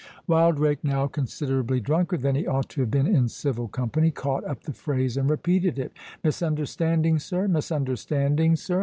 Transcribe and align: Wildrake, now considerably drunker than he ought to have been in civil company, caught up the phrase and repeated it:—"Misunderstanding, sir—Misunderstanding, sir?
Wildrake, 0.25 0.83
now 0.83 1.05
considerably 1.05 1.79
drunker 1.79 2.17
than 2.17 2.33
he 2.33 2.47
ought 2.47 2.69
to 2.69 2.81
have 2.81 2.89
been 2.89 3.05
in 3.05 3.27
civil 3.29 3.67
company, 3.67 4.09
caught 4.09 4.43
up 4.45 4.63
the 4.63 4.73
phrase 4.73 5.15
and 5.15 5.29
repeated 5.29 5.77
it:—"Misunderstanding, 5.77 7.19
sir—Misunderstanding, 7.19 8.55
sir? 8.55 8.79